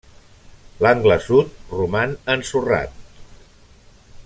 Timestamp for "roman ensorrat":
1.81-2.99